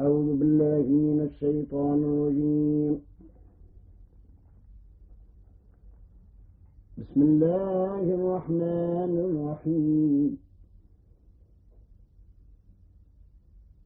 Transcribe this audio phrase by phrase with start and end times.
[0.00, 3.00] أعوذ بالله من الشيطان الرجيم.
[6.98, 10.38] بسم الله الرحمن الرحيم.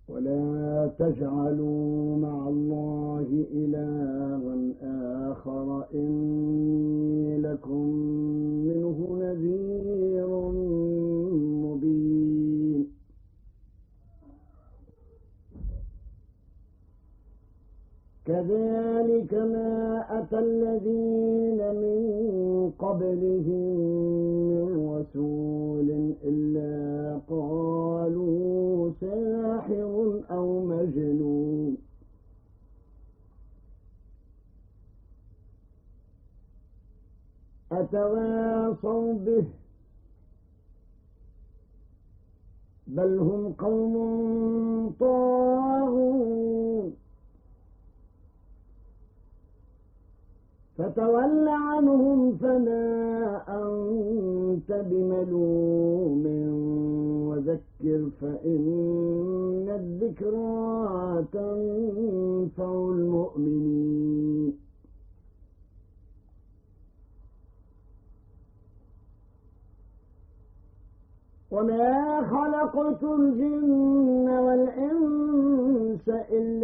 [0.09, 4.41] ولا تجعلوا مع الله إلها
[5.33, 5.85] آخر.
[5.95, 7.85] إني لكم
[8.67, 9.84] منه نذير.
[18.27, 23.77] كذلك ما أتى الذين من قبلهم
[24.51, 24.67] من
[24.97, 25.89] رسول
[26.25, 31.77] إلا قالوا ساحر أو مجنون.
[37.73, 39.45] أتواصوا به؟
[42.87, 43.95] بل هم قوم
[45.01, 45.14] طاغون
[50.95, 56.25] فتول عنهم فما أنت بملوم
[57.29, 64.65] وذكر فإن الذكرى تنفع المؤمنين.
[71.51, 76.64] وما خلقت الجن والإنس إلا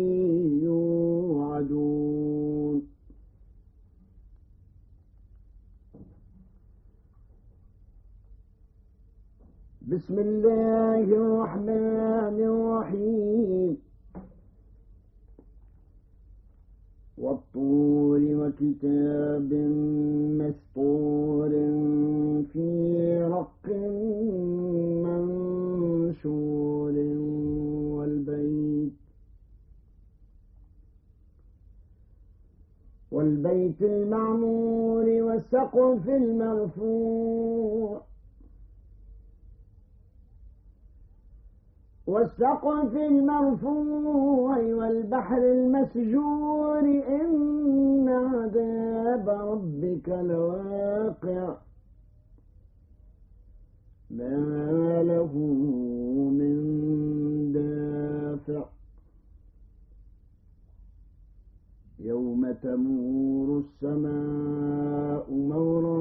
[9.87, 13.77] بسم الله الرحمن الرحيم.
[17.17, 19.53] والطور وكتاب
[20.41, 21.49] مسطور
[22.53, 22.69] في
[23.31, 23.67] رق
[26.05, 26.93] منشور
[27.97, 28.93] والبيت.
[33.11, 38.10] والبيت المعمور والسقف المرفوع.
[42.07, 51.55] والسقف المرفوع والبحر المسجور إن عذاب ربك لواقع.
[54.11, 55.37] ما له
[56.39, 56.57] من
[57.53, 58.65] دافع.
[61.99, 65.97] يوم تمور السماء مورا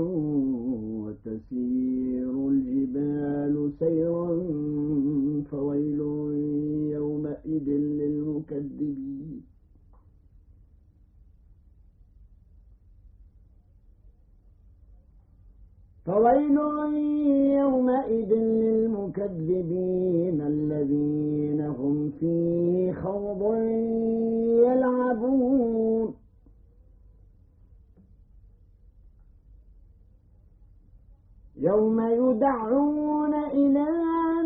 [31.60, 33.86] يوم يدعون إلى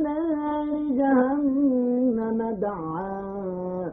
[0.02, 3.92] نار جهنم دعا.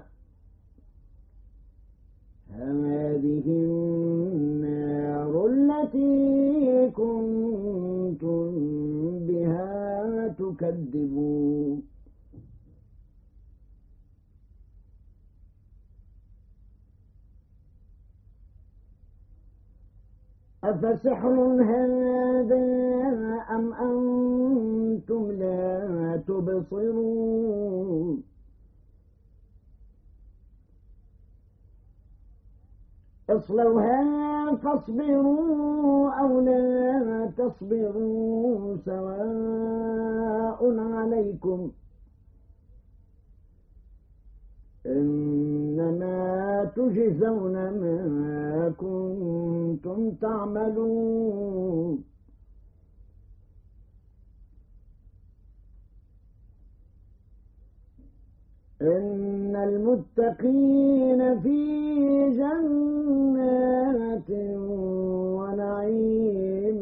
[2.49, 8.51] هذه النار التي كنتم
[9.27, 11.81] بها تكذبون.
[20.63, 22.80] أفسحر هذا
[26.45, 28.23] لا تبصرون
[33.29, 41.71] اصلوها فاصبروا أو لا تصبروا سواء عليكم.
[44.85, 52.10] إنما تجزون ما كنتم تعملون.
[59.55, 61.59] المتقين في
[62.37, 64.29] جنات
[65.37, 66.81] ونعيم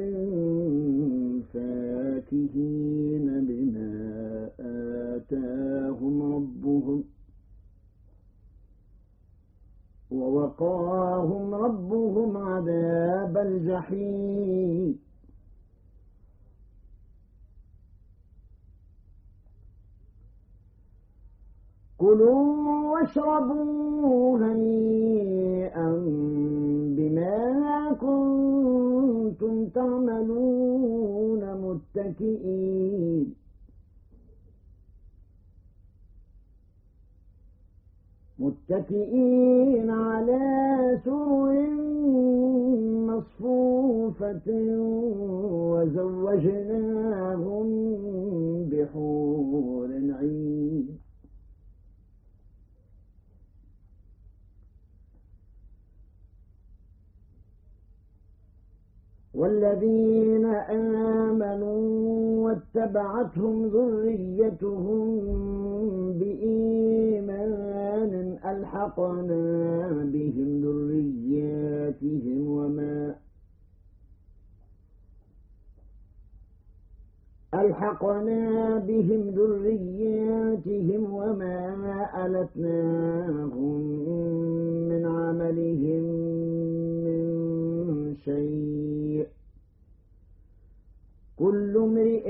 [1.53, 4.49] فاكهين بما
[5.15, 7.03] آتاهم ربهم
[10.11, 15.08] ووقاهم ربهم عذاب الجحيم.
[21.99, 25.89] كلوا واشربوا هنيئا
[26.97, 27.37] بما
[28.01, 33.33] كنتم تعملون متكئين.
[38.39, 40.39] متكئين على
[41.05, 41.69] سرر
[43.09, 44.47] مصفوفة
[45.71, 47.69] وزوجناهم
[48.71, 49.18] بحور
[59.49, 60.45] والذين
[61.25, 61.81] آمنوا
[62.45, 64.99] واتبعتهم ذريتهم
[66.19, 67.33] بإيمان
[68.45, 69.41] ألحقنا
[70.13, 73.15] بهم ذرياتهم وما
[77.53, 83.81] ألحقنا بهم ذرياتهم وما ألتناهم
[84.89, 86.03] من عملهم
[87.05, 87.23] من
[88.25, 89.08] شيء.
[91.39, 92.25] كل امرئ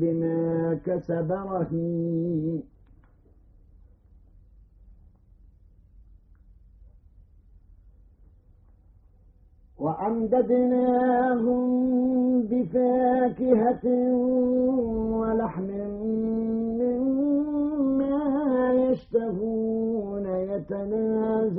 [0.00, 2.62] بما كسب رهين.
[9.78, 11.62] وأمددناهم
[12.42, 13.86] بفاكهة
[15.20, 15.68] ولحم
[16.80, 18.18] مما
[18.74, 21.58] يشتهون يتنازعون.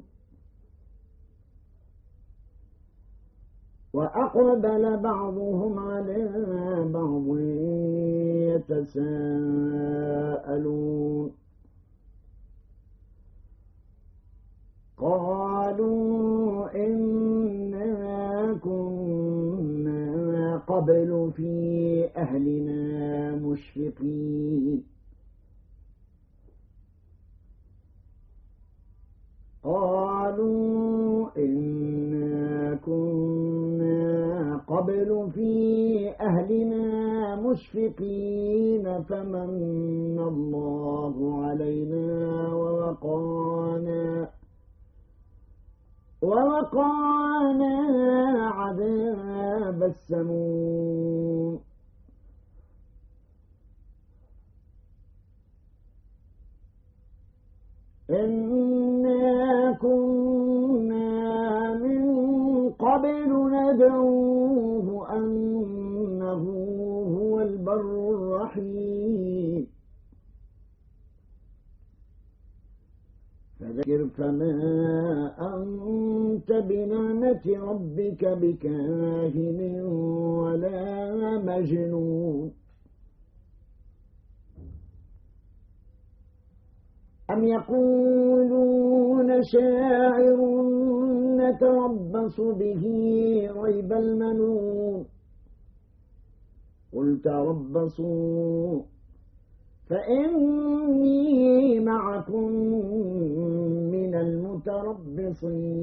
[3.93, 6.29] وأقبل بعضهم على
[6.93, 7.37] بعض
[8.71, 11.31] يتساءلون.
[14.97, 24.83] قالوا إنا كنا قبل في أهلنا مشفقين.
[35.01, 42.07] قبل في أهلنا مشفقين فمن الله علينا
[42.53, 44.29] ووقانا
[46.21, 47.75] ووقانا
[48.53, 50.70] عذاب السموم.
[74.17, 74.55] فما
[75.39, 82.51] أنت بنعمة ربك بكاهن ولا مجنون.
[87.31, 90.39] أم يقولون شاعر
[91.37, 92.83] نتربص به
[93.63, 95.05] ريب المنون.
[96.93, 98.81] قل تربصوا
[99.89, 102.49] فإني معكم
[104.21, 105.81] المتربصين.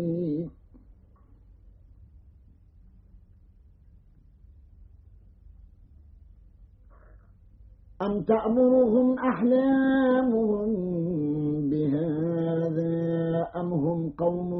[8.02, 10.70] أم تأمرهم أحلامهم
[11.70, 12.96] بهذا
[13.56, 14.50] أم هم قوم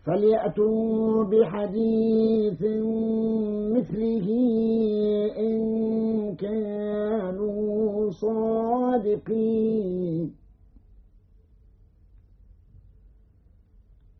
[0.05, 2.61] فليأتوا بحديث
[3.73, 4.27] مثله
[5.37, 5.59] إن
[6.35, 9.63] كانوا صادقين.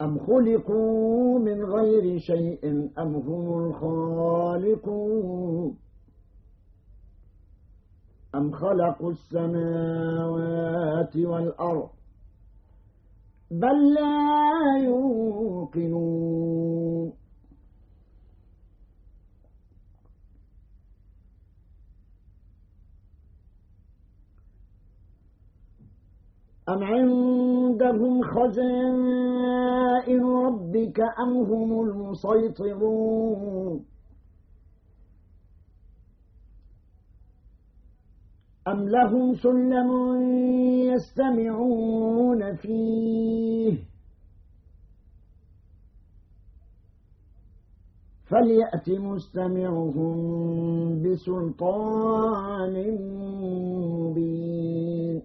[0.02, 5.83] أم خلقوا من غير شيء أم هم الخالقون؟
[8.36, 11.90] أم خلقوا السماوات والأرض
[13.52, 16.34] بل لا يوقنون
[26.70, 33.86] أم عندهم خزائن ربك أم هم المسيطرون
[38.68, 39.92] أم لهم سلم
[40.94, 43.78] يستمعون فيه؟
[48.26, 50.16] فليأت مستمعهم
[51.04, 52.76] بسلطان
[54.00, 55.22] مبين.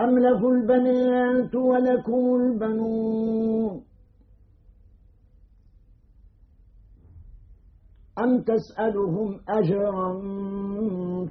[0.00, 3.91] أم له البنات ولكم البنون؟
[8.18, 10.12] أم تسألهم أجرا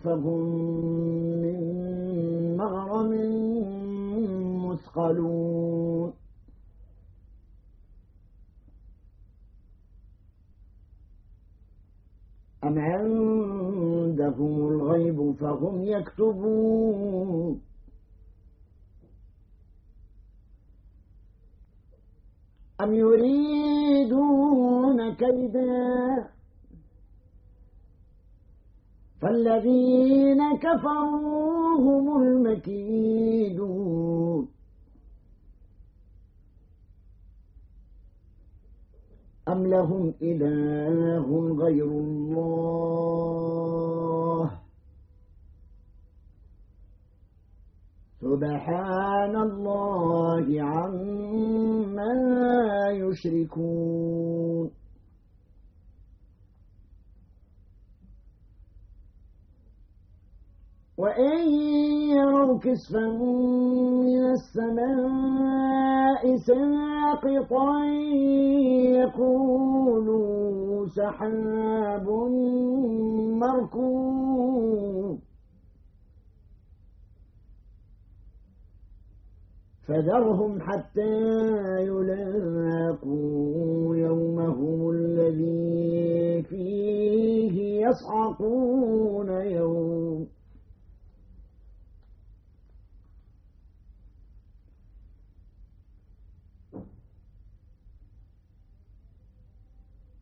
[0.03, 0.41] فهم
[1.41, 1.57] من
[2.57, 3.11] مغرم
[4.65, 6.13] مثقلون؟
[12.63, 17.61] أم عندهم الغيب فهم يكتبون؟
[22.81, 24.51] أم يريدون
[25.15, 26.40] كيدا؟
[29.21, 33.81] فالذين كفروا هم المكيدون.
[39.47, 42.91] أم لهم إله غير الله؟
[48.21, 52.13] سبحان الله عما
[52.91, 54.80] يشركون.
[61.01, 61.49] وإن
[62.15, 63.07] يروا كسفا
[64.05, 67.85] من السماء ساقطا
[69.01, 72.07] يقولوا سحاب
[73.41, 75.19] مركوب
[79.87, 81.11] فذرهم حتى
[81.81, 90.27] يلاقوا يومهم الذي فيه يصعقون يوم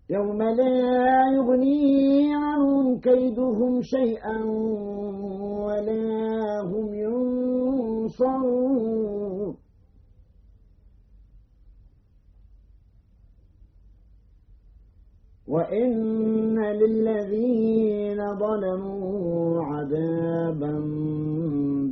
[0.09, 4.43] يوم لا يغني عنهم كيدهم شيئا
[5.65, 8.49] ولا هم ينصرون.
[15.47, 20.73] وإن للذين ظلموا عذابا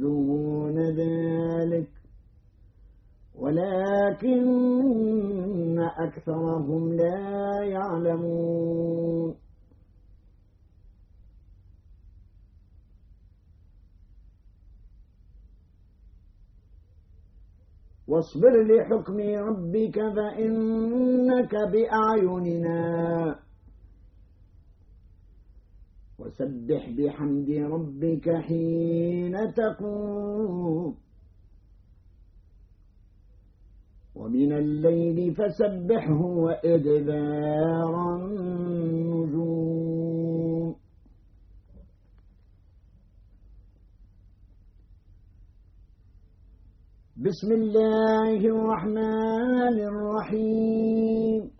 [0.01, 1.89] دون ذلك.
[5.79, 9.36] أكثرهم لا يعلمون.
[18.07, 23.39] واصبر لحكم ربك فإنك بأعيننا.
[26.19, 31.06] وسبح بحمد ربك حين تقوم.
[34.27, 39.55] ومن الليل فسبحه وإدبار النجوم.
[47.17, 51.56] بسم الله الرحمن الرحيم.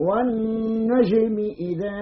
[0.00, 1.98] والنجم إذا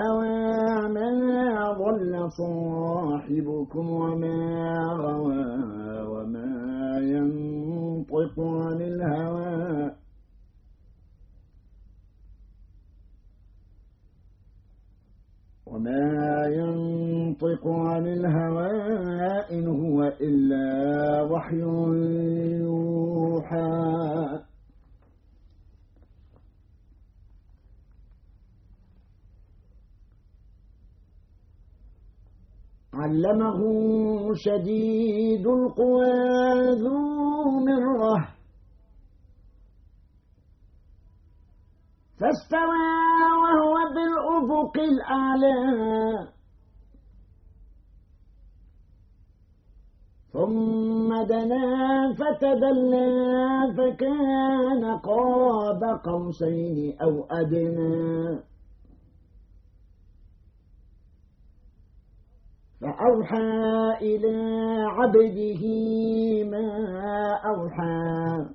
[0.00, 4.38] هوى ما ضل صاحبكم وما
[5.02, 5.46] غوى
[6.06, 9.92] وما ينطق عن الهوى.
[15.66, 18.70] وما ينطق عن الهوى
[19.50, 21.60] إن هو إلا وحي
[22.62, 23.72] يوحى.
[33.02, 33.60] علمه
[34.34, 36.12] شديد القوى
[36.82, 36.98] ذو
[37.66, 38.28] مرة.
[42.20, 42.88] فاستوى
[43.42, 45.58] وهو بالأفق الأعلى.
[50.32, 51.66] ثم دنا
[52.18, 53.10] فتدلى
[53.76, 58.51] فكان قاب قوسين أو أدنى.
[62.82, 64.36] فأوحى إلى
[64.88, 65.62] عبده
[66.50, 66.68] ما
[67.44, 68.46] أوحى.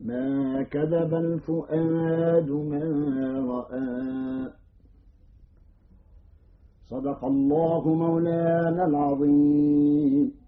[0.00, 2.84] ما كذب الفؤاد ما
[3.50, 4.52] رأى.
[6.90, 10.45] صدق الله مولانا العظيم.